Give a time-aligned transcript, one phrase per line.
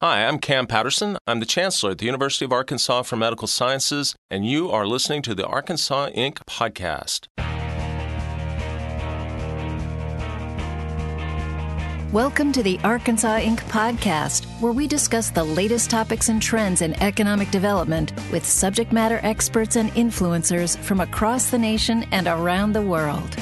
[0.00, 1.18] Hi, I'm Cam Patterson.
[1.26, 5.22] I'm the Chancellor at the University of Arkansas for Medical Sciences, and you are listening
[5.22, 6.34] to the Arkansas Inc.
[6.44, 7.26] podcast.
[12.12, 13.58] Welcome to the Arkansas Inc.
[13.62, 19.18] podcast, where we discuss the latest topics and trends in economic development with subject matter
[19.24, 23.34] experts and influencers from across the nation and around the world.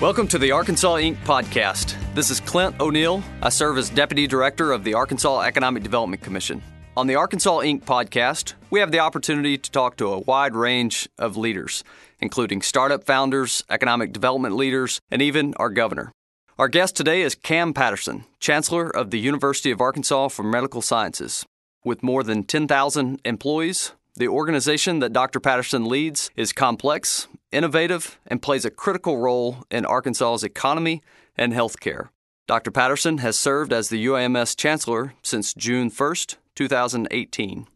[0.00, 1.16] Welcome to the Arkansas Inc.
[1.18, 1.94] podcast.
[2.14, 3.22] This is Clint O'Neill.
[3.40, 6.60] I serve as Deputy Director of the Arkansas Economic Development Commission.
[6.96, 7.84] On the Arkansas Inc.
[7.84, 11.84] podcast, we have the opportunity to talk to a wide range of leaders,
[12.20, 16.10] including startup founders, economic development leaders, and even our governor.
[16.58, 21.46] Our guest today is Cam Patterson, Chancellor of the University of Arkansas for Medical Sciences.
[21.84, 25.40] With more than 10,000 employees, the organization that Dr.
[25.40, 31.02] Patterson leads is complex, innovative, and plays a critical role in Arkansas's economy
[31.36, 32.08] and healthcare.
[32.46, 32.70] Dr.
[32.70, 37.66] Patterson has served as the UAMS Chancellor since June 1st, 2018.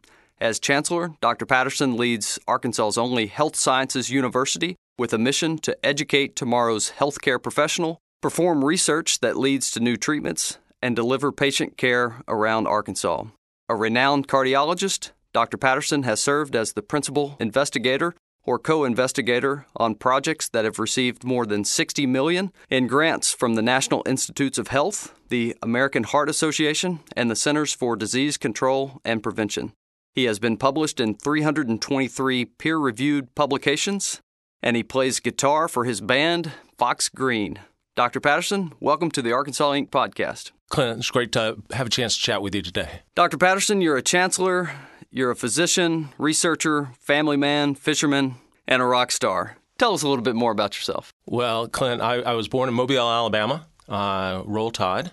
[0.41, 1.47] As Chancellor, Dr.
[1.47, 7.99] Patterson leads Arkansas's only health sciences university with a mission to educate tomorrow's healthcare professional
[8.21, 13.25] perform research that leads to new treatments, and deliver patient care around Arkansas.
[13.69, 15.57] A renowned cardiologist, Dr.
[15.57, 21.47] Patterson has served as the principal investigator or co-investigator on projects that have received more
[21.47, 26.99] than 60 million in grants from the National Institutes of Health, the American Heart Association,
[27.17, 29.75] and the Centers for Disease Control and Prevention.
[30.13, 34.21] He has been published in 323 peer-reviewed publications,
[34.61, 37.61] and he plays guitar for his band Fox Green.
[37.95, 38.19] Dr.
[38.19, 39.91] Patterson, welcome to the Arkansas Inc.
[39.91, 40.51] podcast.
[40.69, 43.03] Clint, it's great to have a chance to chat with you today.
[43.15, 43.39] Dr.
[43.39, 44.73] Patterson, you're a chancellor,
[45.11, 49.57] you're a physician, researcher, family man, fisherman, and a rock star.
[49.79, 51.13] Tell us a little bit more about yourself.
[51.27, 55.13] Well, Clint, I, I was born in Mobile, Alabama, uh, Roll Tide.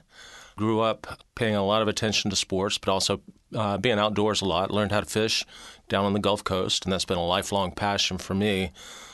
[0.57, 3.21] Grew up paying a lot of attention to sports, but also
[3.53, 4.71] uh, being outdoors a lot.
[4.71, 5.45] Learned how to fish
[5.87, 8.71] down on the Gulf Coast, and that's been a lifelong passion for me.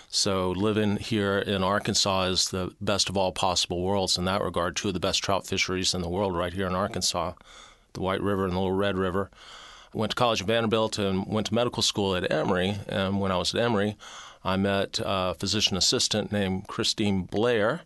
[0.07, 4.75] So living here in Arkansas is the best of all possible worlds in that regard.
[4.75, 7.33] Two of the best trout fisheries in the world right here in Arkansas,
[7.93, 9.31] the White River and the Little Red River.
[9.93, 12.77] Went to college at Vanderbilt and went to medical school at Emory.
[12.87, 13.97] And when I was at Emory,
[14.43, 17.81] I met a physician assistant named Christine Blair.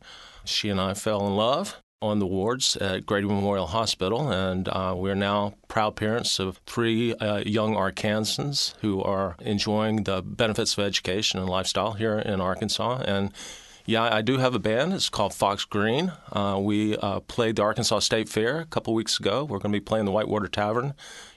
[0.45, 4.93] She and I fell in love on the wards at Grady Memorial Hospital, and uh,
[4.95, 10.83] we're now proud parents of three uh, young Arkansans who are enjoying the benefits of
[10.83, 13.01] education and lifestyle here in Arkansas.
[13.05, 13.31] And
[13.87, 14.93] yeah, I do have a band.
[14.93, 16.11] It's called Fox Green.
[16.31, 19.43] Uh, we uh, played the Arkansas State Fair a couple weeks ago.
[19.43, 20.93] We're going to be playing the Whitewater Tavern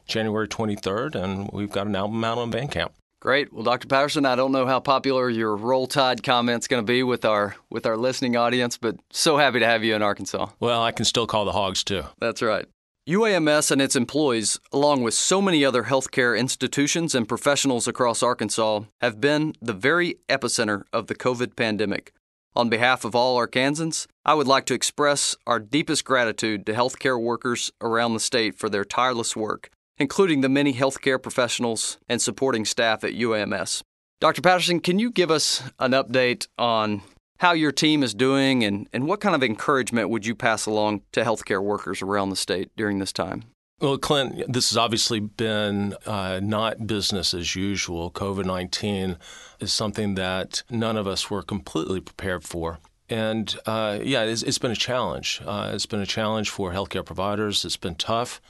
[0.09, 2.91] January 23rd, and we've got an album out on Bandcamp.
[3.21, 3.53] Great.
[3.53, 3.89] Well, Dr.
[3.89, 7.57] Patterson, I don't know how popular your Roll Tide comment's going to be with our
[7.69, 10.51] with our listening audience, but so happy to have you in Arkansas.
[10.61, 12.05] Well, I can still call the Hogs too.
[12.21, 12.67] That's right.
[13.09, 18.83] UAMS and its employees, along with so many other healthcare institutions and professionals across Arkansas,
[19.01, 22.13] have been the very epicenter of the COVID pandemic.
[22.55, 27.21] On behalf of all Arkansans, I would like to express our deepest gratitude to healthcare
[27.21, 32.65] workers around the state for their tireless work including the many healthcare professionals and supporting
[32.65, 33.83] staff at UAMS.
[34.21, 34.43] Dr.
[34.43, 37.03] Patterson, can you give us an update on
[37.39, 41.03] how your team is doing and, and what kind of encouragement would you pass along
[41.13, 43.45] to healthcare workers around the state during this time?
[43.81, 48.11] Well, Clint, this has obviously been uh, not business as usual.
[48.11, 49.17] COVID 19
[49.61, 52.81] is something that none of us were completely prepared for.
[53.09, 55.41] And uh, yeah, it's, it's been a challenge.
[55.47, 57.65] Uh, it's been a challenge for healthcare providers.
[57.65, 58.41] It's been tough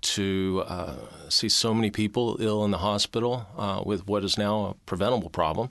[0.00, 0.94] to uh,
[1.28, 5.30] see so many people ill in the hospital uh, with what is now a preventable
[5.30, 5.70] problem.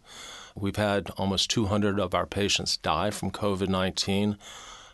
[0.56, 4.38] We've had almost 200 of our patients die from COVID 19.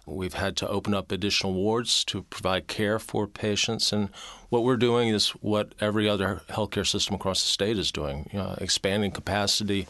[0.05, 3.93] We've had to open up additional wards to provide care for patients.
[3.93, 4.09] And
[4.49, 8.39] what we're doing is what every other healthcare system across the state is doing you
[8.39, 9.87] know, expanding capacity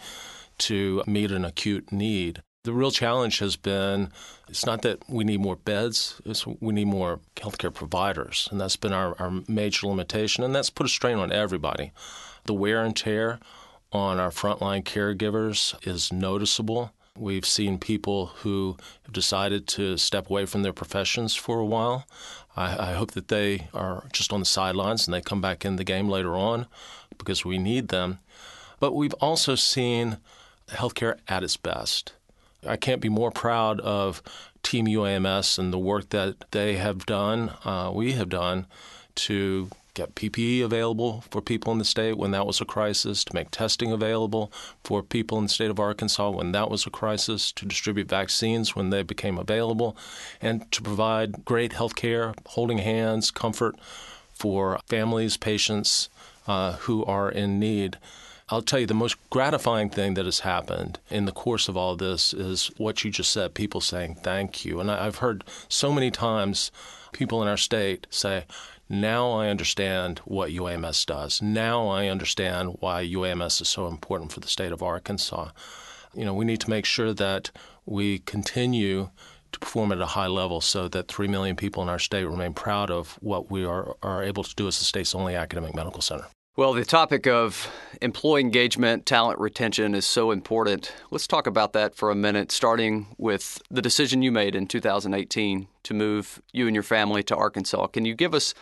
[0.60, 2.44] to meet an acute need.
[2.64, 4.10] The real challenge has been
[4.48, 6.22] it's not that we need more beds,
[6.62, 8.48] we need more healthcare providers.
[8.52, 11.92] And that's been our, our major limitation, and that's put a strain on everybody.
[12.46, 13.40] The wear and tear
[13.92, 16.94] on our frontline caregivers is noticeable.
[17.18, 22.08] We've seen people who have decided to step away from their professions for a while.
[22.56, 25.76] I, I, hope that they are just on the sidelines and they come back in
[25.76, 26.68] the game later on
[27.18, 28.20] because we need them.
[28.80, 30.18] But we've also seen
[30.70, 32.14] healthcare at its best.
[32.68, 34.22] I can't be more proud of
[34.64, 38.66] Team UAMS and the work that they have done, uh, we have done,
[39.16, 43.36] to get PPE available for people in the state when that was a crisis, to
[43.36, 44.52] make testing available
[44.84, 48.76] for people in the state of Arkansas when that was a crisis, to distribute vaccines
[48.76, 49.96] when they became available,
[50.42, 53.76] and to provide great health care, holding hands, comfort
[54.34, 56.10] for families, patients
[56.48, 57.98] uh, who are in need.
[58.54, 61.96] I'll tell you the most gratifying thing that has happened in the course of all
[61.96, 64.80] this is what you just said people saying thank you.
[64.80, 66.72] And I've heard so many times
[67.14, 68.46] people in our state say,
[68.88, 71.42] now I understand what UAMS does.
[71.42, 75.50] Now I understand why UAMS is so important for the state of Arkansas.
[76.14, 77.50] You know, we need to make sure that
[77.88, 79.10] we continue
[79.52, 82.54] to perform at a high level so that 3 million people in our state remain
[82.54, 86.02] proud of what we are, are able to do as the state's only academic medical
[86.02, 86.28] center.
[86.56, 87.68] Well, the topic of
[88.00, 90.94] employee engagement, talent retention is so important.
[91.10, 95.68] Let's talk about that for a minute, starting with the decision you made in 2018
[95.82, 97.88] to move you and your family to Arkansas.
[97.88, 98.54] Can you give us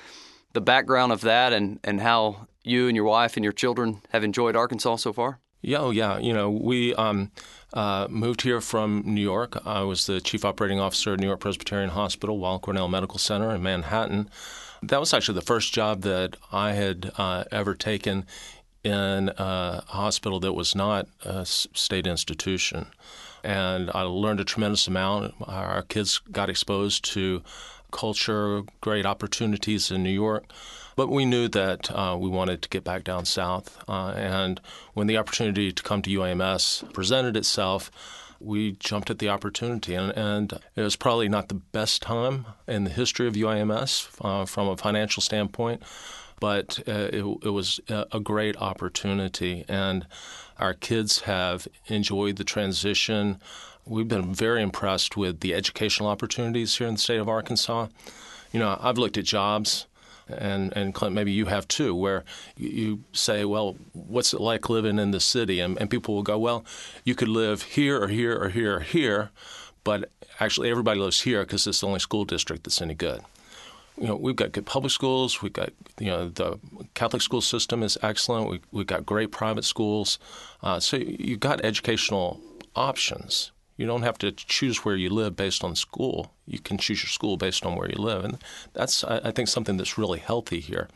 [0.53, 4.23] the background of that and, and how you and your wife and your children have
[4.23, 5.39] enjoyed Arkansas so far?
[5.61, 6.17] Yeah, oh yeah.
[6.17, 7.29] You know, we um,
[7.73, 9.61] uh, moved here from New York.
[9.65, 13.53] I was the chief operating officer at New York Presbyterian Hospital, Weill Cornell Medical Center
[13.53, 14.29] in Manhattan.
[14.83, 18.25] That was actually the first job that I had uh, ever taken
[18.83, 22.87] in a hospital that was not a state institution.
[23.43, 25.35] And I learned a tremendous amount.
[25.41, 27.43] Our kids got exposed to
[27.91, 30.45] culture, great opportunities in New York.
[30.95, 33.83] But we knew that uh, we wanted to get back down south.
[33.87, 34.59] Uh, and
[34.93, 37.91] when the opportunity to come to UAMS presented itself,
[38.43, 39.95] we jumped at the opportunity.
[39.95, 44.45] And, and, it was probably not the best time in the history of UAMS uh,
[44.45, 45.83] from a financial standpoint,
[46.39, 49.65] but uh, it, it, was a great opportunity.
[49.67, 50.07] And
[50.57, 53.39] our kids have enjoyed the transition.
[53.85, 57.87] We've been very impressed with the educational opportunities here in the state of Arkansas.
[58.51, 59.85] You know, I've looked at jobs
[60.27, 62.23] and and Clint, maybe you have too, where
[62.57, 65.59] you say, well, what's it like living in the city?
[65.59, 66.65] And, and people will go, well,
[67.03, 69.31] you could live here or here or here or here,
[69.83, 70.09] but
[70.39, 73.21] actually everybody lives here because it's the only school district that's any good.
[73.97, 75.41] You know, we've got good public schools.
[75.41, 76.59] We've got, you know, the
[76.93, 78.49] Catholic school system is excellent.
[78.49, 80.17] We, we've got great private schools.
[80.63, 82.39] Uh, so you've got educational
[82.75, 83.51] options.
[83.81, 86.31] You don't have to choose where you live based on school.
[86.45, 88.37] You can choose your school based on where you live, and
[88.73, 90.87] that's I think something that's really healthy here.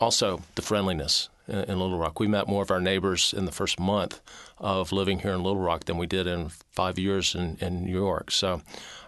[0.00, 2.20] Also, the friendliness in, Little Rock.
[2.20, 4.22] We met more of our neighbors in the first month
[4.56, 7.92] of living here in Little Rock than we did in five years in, in New
[7.92, 8.30] York.
[8.30, 8.62] So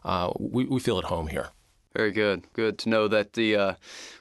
[0.04, 1.48] uh, we, we feel at home here.
[1.94, 2.42] Very good.
[2.52, 3.74] Good to know that the uh,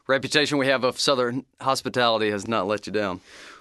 [0.08, 3.20] reputation we have of Southern hospitality has not let you down.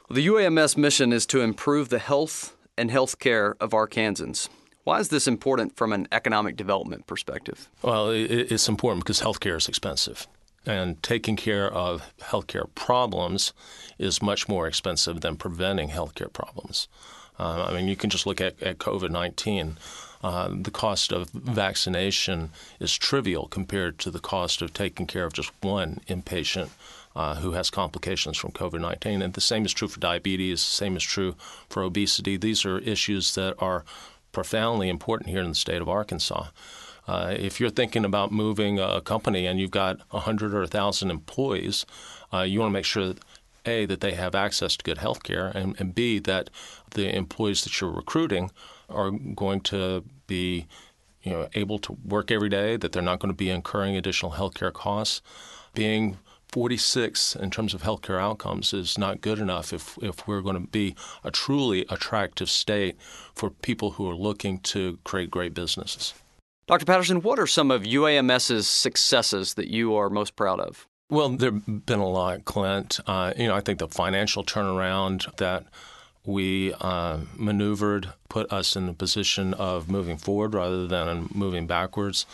[0.09, 4.49] Well, the UAMS mission is to improve the health and health care of Arkansans.
[4.85, 7.69] Why is this important from an economic development perspective?
[7.83, 10.27] Well, it's important because healthcare is expensive.
[10.67, 13.53] And taking care of healthcare problems
[13.99, 16.89] is much more expensive than preventing healthcare problems.
[17.39, 19.79] Uh, I mean, you can just look at, at COVID 19.
[20.23, 25.33] Uh, the cost of vaccination is trivial compared to the cost of taking care of
[25.33, 26.69] just one inpatient
[27.17, 29.21] uh, who has complications from COVID 19.
[29.21, 31.35] And the same is true for diabetes, the same is true
[31.69, 32.37] for obesity.
[32.37, 33.85] These are issues that are
[34.33, 36.47] profoundly important here in the state of Arkansas.
[37.07, 41.85] Uh, if you're thinking about moving a company and you've got 100 or 1,000 employees,
[42.33, 43.19] uh, you want to make sure that
[43.67, 46.51] a that they have access to good health care, and, and b that
[46.93, 48.51] the employees that you're recruiting
[48.89, 50.67] are going to be
[51.23, 54.33] you know able to work every day, that they're not going to be incurring additional
[54.33, 55.23] health care costs.
[55.75, 56.19] Being
[56.53, 60.69] 46 in terms of healthcare outcomes is not good enough if, if we're going to
[60.69, 60.95] be
[61.25, 62.97] a truly attractive state
[63.35, 66.15] for people who are looking to create great businesses.
[66.67, 66.85] Dr.
[66.85, 70.87] Patterson, what are some of UAMS's successes that you are most proud of?
[71.11, 73.01] Well, there have been a lot, Clint.
[73.07, 75.65] Uh, you know, I think the financial turnaround that
[76.25, 82.27] we uh, maneuvered put us in a position of moving forward rather than moving backwards.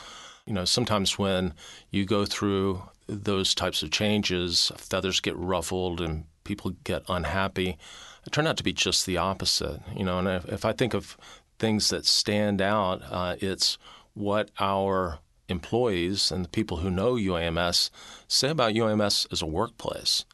[0.47, 1.55] You know, sometimes when
[1.91, 7.79] you go through those types of changes, feathers get ruffled and people get unhappy.
[8.27, 9.81] It turned out to be just the opposite.
[9.97, 11.17] You know, and if, if I think of
[11.59, 13.79] things that stand out, uh, it's
[14.15, 17.91] what our employees and the people who know UAMS
[18.29, 20.25] say about UAMS as a workplace.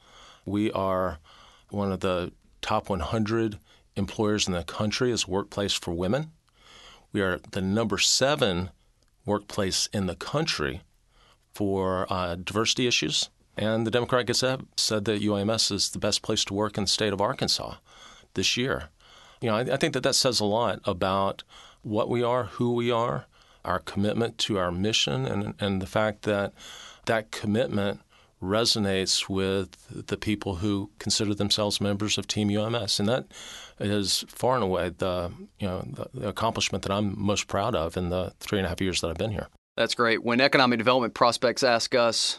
[0.45, 1.19] We are
[1.71, 3.59] one of the top 100
[3.97, 6.33] employers in the country as workplace for women.
[7.13, 8.71] We are the number seven
[9.25, 10.83] workplace in the country
[11.55, 13.31] for uh, diversity issues.
[13.57, 16.89] And the Democratic Gazette said that UAMS is the best place to work in the
[16.89, 17.77] state of Arkansas
[18.35, 18.89] this year.
[19.41, 21.45] You know, I, I think that that says a lot about
[21.83, 23.27] what we are, who we are,
[23.65, 26.53] our commitment to our mission, and, and the fact that
[27.07, 28.01] that commitment
[28.43, 33.27] resonates with the people who consider themselves members of Team UAMS, and that
[33.81, 38.11] is far and away the you know the accomplishment that I'm most proud of in
[38.11, 39.49] the three and a half years that I've been here.
[39.77, 40.23] That's great.
[40.23, 42.39] When economic development prospects ask us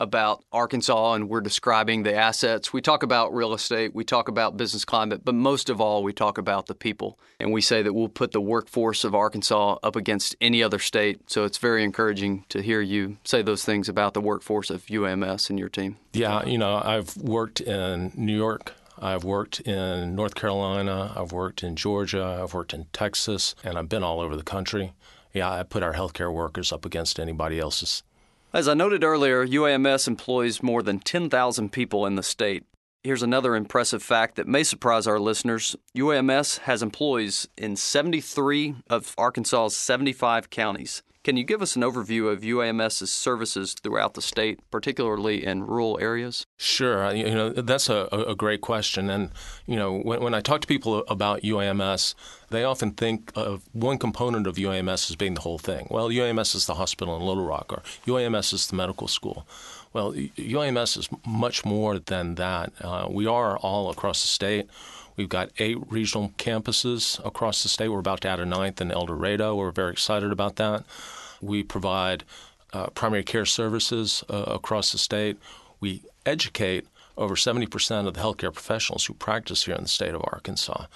[0.00, 2.72] about Arkansas and we're describing the assets.
[2.72, 6.12] We talk about real estate, we talk about business climate, but most of all, we
[6.12, 7.18] talk about the people.
[7.38, 11.30] And we say that we'll put the workforce of Arkansas up against any other state.
[11.30, 15.48] So it's very encouraging to hear you say those things about the workforce of UAMS
[15.48, 15.96] and your team.
[16.12, 18.74] Yeah, you know, I've worked in New York.
[18.96, 23.88] I've worked in North Carolina, I've worked in Georgia, I've worked in Texas, and I've
[23.88, 24.92] been all over the country.
[25.34, 28.04] Yeah, I put our healthcare workers up against anybody else's.
[28.52, 32.62] As I noted earlier, UAMS employs more than 10,000 people in the state.
[33.02, 39.12] Here's another impressive fact that may surprise our listeners UAMS has employees in 73 of
[39.18, 41.02] Arkansas's 75 counties.
[41.24, 45.98] Can you give us an overview of UAMS's services throughout the state, particularly in rural
[45.98, 46.44] areas?
[46.58, 47.10] Sure.
[47.14, 49.08] You know, that's a, a great question.
[49.08, 49.30] And,
[49.64, 52.14] you know, when, when I talk to people about UAMS,
[52.50, 55.88] they often think of one component of UAMS as being the whole thing.
[55.90, 59.46] Well, UAMS is the hospital in Little Rock, or UAMS is the medical school.
[59.94, 62.70] Well, UAMS is much more than that.
[62.82, 64.68] Uh, we are all across the state.
[65.16, 67.88] We've got eight regional campuses across the state.
[67.88, 69.54] We're about to add a ninth in El Dorado.
[69.54, 70.84] We're very excited about that.
[71.40, 72.24] We provide
[72.72, 75.38] uh, primary care services uh, across the state.
[75.80, 80.22] We educate over 70% of the healthcare professionals who practice here in the state of
[80.24, 80.86] Arkansas.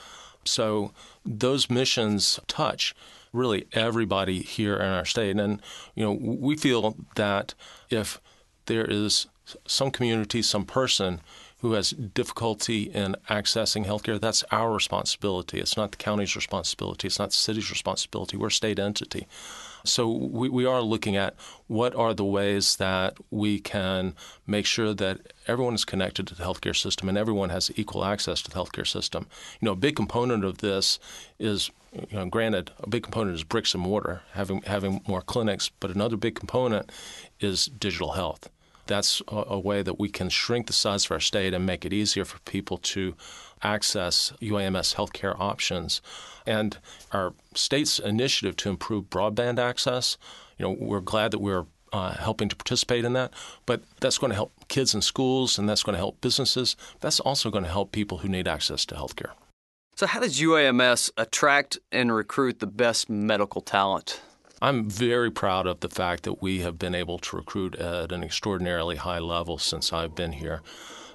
[0.45, 0.93] So
[1.25, 2.95] those missions touch
[3.33, 5.37] really everybody here in our state.
[5.37, 5.61] And,
[5.95, 7.55] you know, we feel that
[7.91, 8.21] if
[8.67, 9.27] there is
[9.67, 11.21] some community, some person
[11.61, 15.59] who has difficulty in accessing healthcare, that's our responsibility.
[15.59, 17.09] It's not the county's responsibility.
[17.09, 18.37] It's not the city's responsibility.
[18.37, 19.27] We're a state entity.
[19.85, 21.35] So we, we are looking at
[21.67, 24.15] what are the ways that we can
[24.47, 28.43] make sure that everyone is connected to the healthcare system and everyone has equal access
[28.43, 29.27] to the healthcare system.
[29.61, 30.99] You know, a big component of this
[31.39, 35.71] is you know, granted, a big component is bricks and mortar, having having more clinics,
[35.81, 36.93] but another big component
[37.41, 38.51] is digital health
[38.89, 41.85] that's a, a, way that we can shrink the size of our state and make
[41.85, 43.15] it easier for people to
[43.63, 46.03] access UAMS healthcare options.
[46.47, 46.79] And
[47.13, 50.17] our state's initiative to improve broadband access,
[50.59, 53.33] you know, we're glad that we're uh, helping to participate in that,
[53.65, 56.77] but that's going to help kids in schools and that's going to help businesses.
[57.01, 59.31] That's also going to help people who need access to healthcare.
[59.97, 64.21] So, how does UAMS attract and recruit the best medical talent?
[64.61, 68.25] I'm very proud of the fact that we have been able to recruit at an
[68.25, 70.63] extraordinarily high level since I've been here.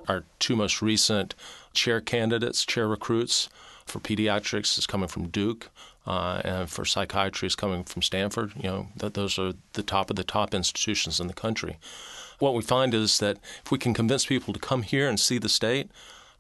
[0.08, 1.36] Our two most recent
[1.74, 3.50] chair candidates, chair recruits
[3.86, 5.70] for pediatrics is coming from Duke,
[6.08, 8.54] uh, and for psychiatry is coming from Stanford.
[8.56, 11.78] You know, that those are the top of the top institutions in the country.
[12.40, 15.38] What we find is that if we can convince people to come here and see
[15.38, 15.90] the state,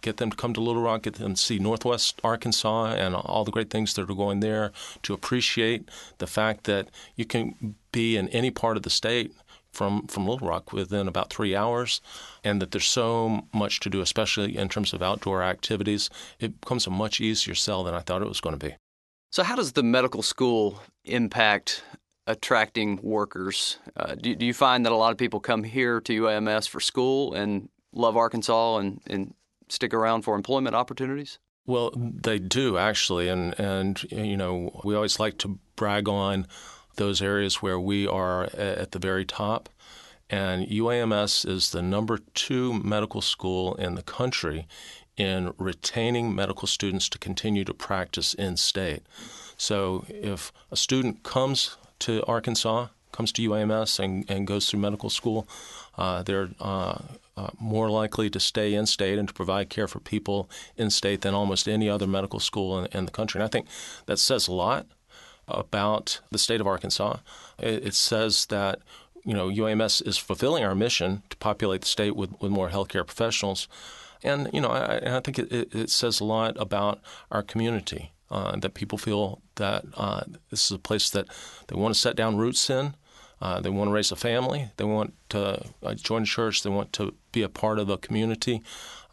[0.03, 3.43] get them to come to Little Rock, get them to see Northwest Arkansas and all
[3.43, 8.15] the great things that are going there, to appreciate the fact that you can be
[8.15, 9.33] in any part of the state
[9.71, 11.99] from, from Little Rock within about three hours,
[12.43, 16.11] and that there's so much to do, especially in terms of outdoor activities.
[16.39, 18.75] It becomes a much easier sell than I thought it was going to be.
[19.31, 21.83] So, how does the medical school impact
[22.27, 23.79] attracting workers?
[23.97, 26.79] Uh, do, do you find that a lot of people come here to UAMS for
[26.79, 29.33] school and love Arkansas and, and
[29.69, 31.39] stick around for employment opportunities?
[31.65, 36.47] Well, they do actually, and and you know we always like to brag on
[36.95, 39.69] those areas where we are at the very top.
[40.29, 44.67] And UAMS is the number two medical school in the country
[45.15, 49.03] in retaining medical students to continue to practice in state.
[49.57, 55.09] So if a student comes to Arkansas, comes to UAMS and, and goes through medical
[55.09, 55.47] school,
[55.97, 56.97] uh, they're uh,
[57.35, 61.21] uh, more likely to stay in state and to provide care for people in state
[61.21, 63.39] than almost any other medical school in, in the country.
[63.39, 63.67] And I think
[64.05, 64.85] that says a lot
[65.47, 67.17] about the state of Arkansas.
[67.59, 68.79] It, it, says that
[69.25, 73.05] you know UAMS is fulfilling our mission to populate the state with, with more healthcare
[73.05, 73.67] professionals,
[74.23, 76.99] and you know I, I think it, it, says a lot about
[77.31, 78.11] our community.
[78.31, 81.27] Uh, that people feel that uh, this is a place that
[81.67, 82.95] they want to set down roots in,
[83.41, 84.69] uh, they want to raise a family.
[84.77, 86.63] They want to uh, join church.
[86.63, 88.61] They want to be a part of a community.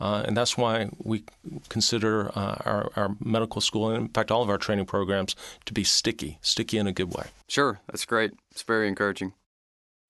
[0.00, 1.24] Uh, and that's why we
[1.68, 5.36] consider uh, our, our, medical school, and in fact, all of our training programs,
[5.66, 7.26] to be sticky, sticky in a good way.
[7.48, 8.32] Sure, that's great.
[8.50, 9.34] It's very encouraging.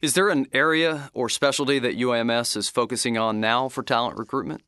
[0.00, 4.62] Is there an area or specialty that UAMS is focusing on now for talent recruitment?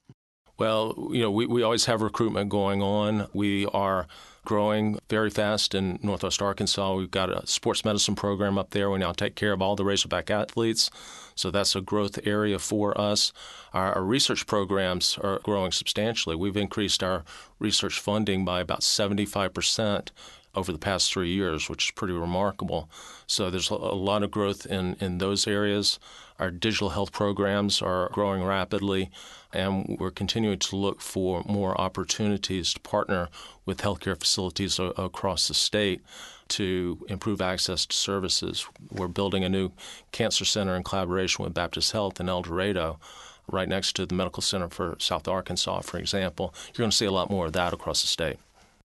[0.58, 3.28] Well, you know, we, we always have recruitment going on.
[3.32, 4.06] We are
[4.44, 6.94] growing very fast in Northwest Arkansas.
[6.94, 8.90] We've got a sports medicine program up there.
[8.90, 10.90] We now take care of all the Razorback athletes.
[11.34, 13.32] So that's a growth area for us.
[13.72, 16.36] Our, our, research programs are growing substantially.
[16.36, 17.24] We've increased our
[17.58, 20.08] research funding by about 75%
[20.54, 22.90] over the past three years, which is pretty remarkable.
[23.26, 25.98] So there's a lot of growth in, in those areas.
[26.42, 29.12] Our digital health programs are growing rapidly,
[29.52, 33.28] and we're continuing to look for more opportunities to partner
[33.64, 36.02] with healthcare facilities a- across the state
[36.48, 38.66] to improve access to services.
[38.90, 39.70] We're building a new
[40.10, 42.98] cancer center in collaboration with Baptist Health in El Dorado
[43.46, 46.52] right next to the Medical Center for South Arkansas, for example.
[46.66, 48.38] You're going to see a lot more of that across the state.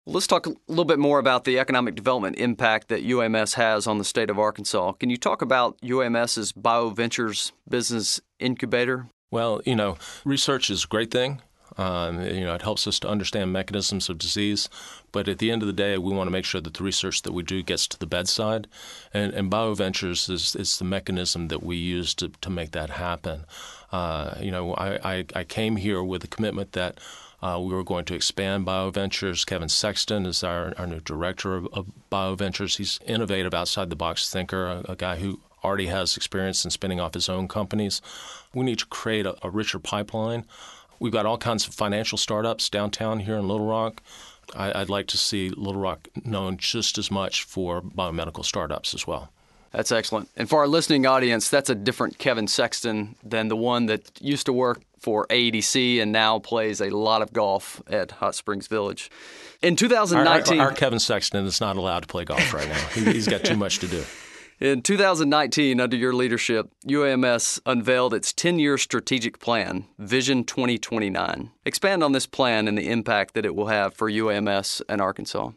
[0.06, 3.96] Let's talk a little bit more about the economic development impact that UAMS has on
[3.96, 4.92] the state of Arkansas.
[4.92, 9.06] Can you talk about UAMS's BioVentures business incubator?
[9.30, 11.40] Well, you know, research is a great thing.
[11.78, 14.68] Um, you know, it helps us to understand mechanisms of disease,
[15.11, 17.23] but at the end of the day, we want to make sure that the research
[17.23, 18.68] that we do gets to the bedside.
[19.14, 23.46] And, and BioVentures is, is the mechanism that we use to, to make that happen.
[23.90, 27.00] Uh, you know, I, I, I came here with a commitment that
[27.44, 29.44] uh, we were going to expand BioVentures.
[29.44, 32.78] Kevin Sexton is our, our new director of, of BioVentures.
[32.78, 37.00] He's innovative, outside the box thinker, a, a, guy who already has experience in spinning
[37.00, 38.00] off his own companies.
[38.54, 40.46] We need to create a, a richer pipeline.
[40.98, 44.02] We've got all kinds of financial startups downtown here in Little Rock.
[44.56, 49.06] I, would like to see Little Rock known just as much for biomedical startups as
[49.06, 49.30] well.
[49.70, 50.30] That's excellent.
[50.34, 54.46] And for our listening audience, that's a different Kevin Sexton than the one that used
[54.46, 59.11] to work for AEDC and now plays a lot of golf at Hot Springs Village.
[59.61, 62.87] In 2019, our, our, our Kevin Sexton is not allowed to play golf right now.
[62.94, 64.02] he, he's got too much to do.
[64.61, 71.50] In 2019, under your leadership, UAMS unveiled its 10 year strategic plan, Vision 2029.
[71.66, 75.50] Expand on this plan and the impact that it will have for UAMS and Arkansas.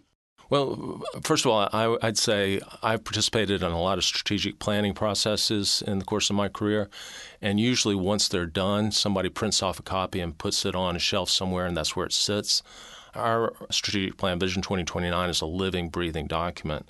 [0.49, 4.93] Well, first of all, I, would say I've participated in a lot of strategic planning
[4.93, 6.89] processes in the course of my career.
[7.41, 10.99] And usually, once they're done, somebody prints off a copy and puts it on a
[10.99, 12.63] shelf somewhere, and that's where it sits.
[13.13, 16.87] Our strategic plan, Vision 2029, is a living, breathing document.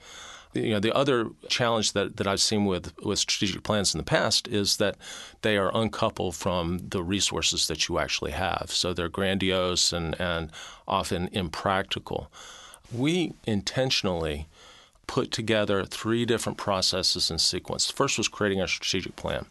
[0.53, 4.03] You know, the other challenge that, that I've seen with, with strategic plans in the
[4.03, 4.97] past is that
[5.41, 8.67] they are uncoupled from the resources that you actually have.
[8.69, 10.51] So they're grandiose and, and
[10.87, 12.31] often impractical.
[12.91, 14.47] We intentionally
[15.07, 17.87] put together three different processes in sequence.
[17.87, 19.45] The first was creating a strategic plan.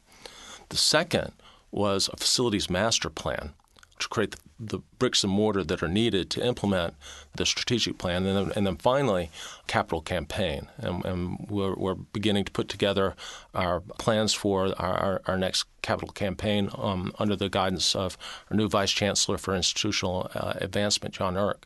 [0.68, 1.32] The second
[1.70, 3.52] was a facilities master plan
[3.98, 6.94] to create the, the, bricks and mortar that are needed to implement
[7.34, 8.26] the strategic plan.
[8.26, 9.30] And then, and then finally,
[9.66, 10.68] capital campaign.
[10.76, 13.14] And, and we're, we're, beginning to put together
[13.54, 18.18] our plans for our, our, our next capital campaign um, under the guidance of
[18.50, 21.64] our new Vice Chancellor for Institutional uh, Advancement, John Ehrlich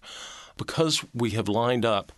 [0.60, 2.12] because we have lined up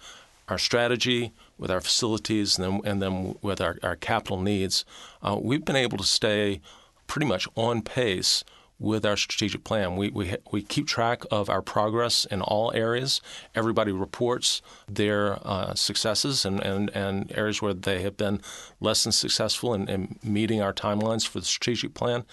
[0.48, 4.84] our strategy with our facilities and then, and then with our, our capital needs,
[5.22, 6.60] uh, we've been able to stay
[7.06, 8.42] pretty much on pace
[8.80, 9.94] with our strategic plan.
[9.94, 13.20] We, we, we keep track of our progress in all areas.
[13.54, 18.40] Everybody reports their uh, successes and, and, and areas where they have been
[18.80, 22.24] less than successful in, in meeting our timelines for the strategic plan.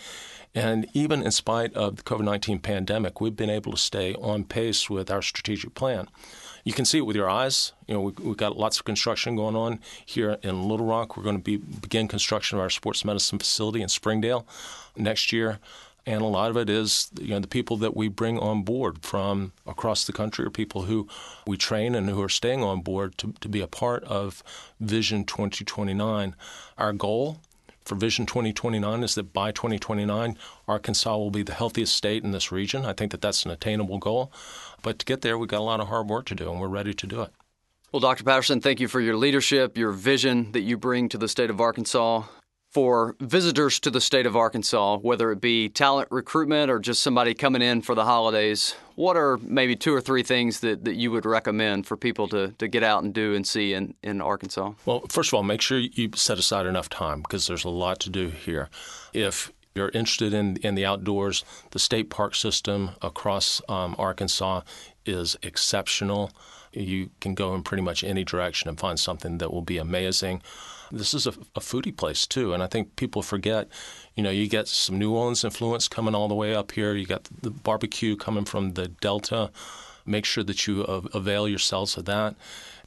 [0.56, 4.44] And even in spite of the COVID 19 pandemic, we've been able to stay on
[4.44, 6.08] pace with our strategic plan.
[6.64, 7.74] You can see it with your eyes.
[7.88, 11.16] You know, we, have got lots of construction going on here in Little Rock.
[11.16, 14.46] We're going to be, begin construction of our sports medicine facility in Springdale
[14.98, 15.60] next year.
[16.06, 19.04] And a lot of it is, you know, the people that we bring on board
[19.04, 21.08] from across the country are people who
[21.46, 24.44] we train and who are staying on board to, to be a part of
[24.80, 26.36] Vision 2029.
[26.78, 27.42] Our goal
[27.90, 32.52] for Vision 2029 is that by 2029, Arkansas will be the healthiest state in this
[32.52, 32.86] region.
[32.86, 34.32] I think that that's an attainable goal.
[34.84, 36.68] But to get there, we've got a lot of hard work to do, and we're
[36.68, 37.32] ready to do it.
[37.92, 38.24] Well, Dr.
[38.24, 41.60] Patterson, thank you for your leadership, your vision that you bring to the state of
[41.60, 42.24] Arkansas
[42.70, 47.34] for visitors to the state of Arkansas, whether it be talent recruitment or just somebody
[47.34, 51.10] coming in for the holidays, what are maybe two or three things that, that you
[51.10, 54.74] would recommend for people to, to get out and do and see in, in Arkansas?
[54.86, 58.00] Well, first of all, make sure you set aside enough time because there's a lot
[58.02, 58.70] to do here.
[59.14, 64.62] If you're interested in, in the outdoors, the state park system across um, Arkansas
[65.06, 66.32] is exceptional.
[66.72, 70.44] You can go in pretty much any direction and find something that will be amazing.
[70.92, 73.68] This is a, a foodie place too, and I think people forget.
[74.16, 76.94] You know, you get some New Orleans influence coming all the way up here.
[76.94, 79.52] You got the barbecue coming from the Delta.
[80.06, 82.36] Make sure that you avail yourselves of that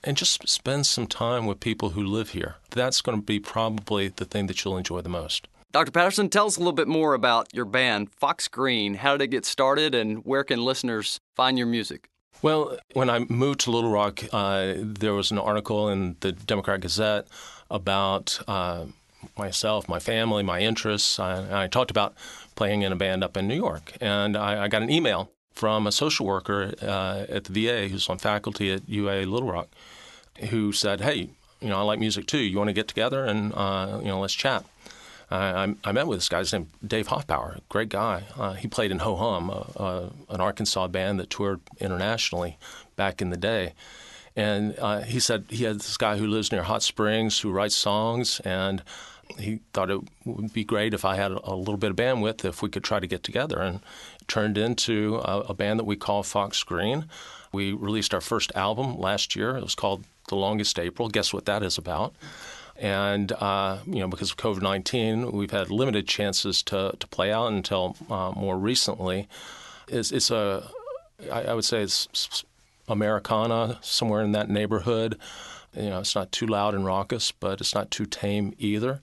[0.04, 2.56] and just spend some time with people who live here.
[2.70, 5.48] That's going to be probably the thing that you'll enjoy the most.
[5.70, 5.90] Dr.
[5.90, 8.94] Patterson, tell us a little bit more about your band, Fox Green.
[8.94, 12.08] How did it get started, and where can listeners find your music?
[12.42, 16.80] Well, when I moved to Little Rock, uh, there was an article in the Democrat
[16.80, 17.28] Gazette
[17.72, 18.84] about uh,
[19.36, 21.18] myself, my family, my interests.
[21.18, 22.14] I, I, talked about
[22.54, 25.86] playing in a band up in New York, and I, I got an email from
[25.86, 29.68] a social worker uh, at the VA who's on faculty at UA Little Rock,
[30.50, 31.30] who said, "Hey,
[31.60, 32.38] you know, I like music too.
[32.38, 34.64] You want to get together and uh, you know, let's chat."
[35.30, 36.40] I, I, met with this guy.
[36.40, 38.24] His name Dave Hoffbauer, great guy.
[38.36, 42.58] Uh, he played in Ho Hum, uh, uh, an Arkansas band that toured internationally
[42.96, 43.72] back in the day.
[44.34, 47.74] And uh, he said he had this guy who lives near Hot Springs who writes
[47.74, 48.82] songs, and
[49.38, 52.62] he thought it would be great if I had a, little bit of bandwidth if
[52.62, 53.60] we could try to get together.
[53.60, 53.80] And
[54.20, 57.06] it turned into a, a band that we call Fox Green.
[57.52, 59.56] We released our first album last year.
[59.56, 61.08] It was called The Longest April.
[61.08, 62.14] Guess what that is about?
[62.76, 67.30] And uh, you know, because of COVID nineteen, we've had limited chances to to play
[67.30, 69.28] out until uh, more recently.
[69.88, 70.66] It's, it's a,
[71.30, 72.44] I, I would say it's
[72.88, 75.18] Americana somewhere in that neighborhood.
[75.76, 79.00] You know, it's not too loud and raucous, but it's not too tame either.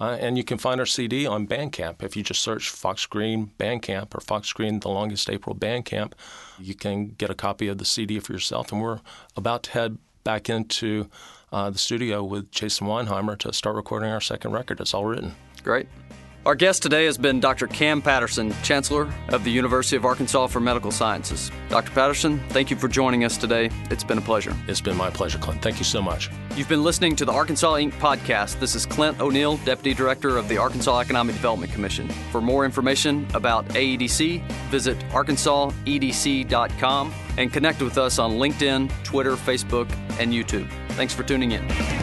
[0.00, 2.02] Uh, and you can find our CD on Bandcamp.
[2.02, 6.12] If you just search Fox Green Bandcamp or Fox Green The Longest April Bandcamp,
[6.58, 8.72] you can get a copy of the CD for yourself.
[8.72, 9.00] And we're
[9.36, 11.08] about to head back into
[11.52, 14.80] uh, the studio with Jason Weinheimer to start recording our second record.
[14.80, 15.34] It's all written.
[15.62, 15.86] Great.
[16.44, 17.68] Our guest today has been Dr.
[17.68, 21.52] Cam Patterson, Chancellor of the University of Arkansas for Medical Sciences.
[21.68, 21.92] Dr.
[21.92, 23.70] Patterson, thank you for joining us today.
[23.90, 24.52] It's been a pleasure.
[24.66, 25.62] It's been my pleasure, Clint.
[25.62, 26.30] Thank you so much.
[26.56, 27.92] You've been listening to the Arkansas Inc.
[27.92, 28.58] podcast.
[28.58, 32.08] This is Clint O'Neill, Deputy Director of the Arkansas Economic Development Commission.
[32.32, 39.88] For more information about AEDC, visit arkansasedc.com and connect with us on LinkedIn, Twitter, Facebook,
[40.18, 40.68] and YouTube.
[40.90, 42.01] Thanks for tuning in.